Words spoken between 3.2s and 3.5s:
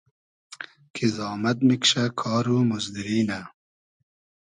نۂ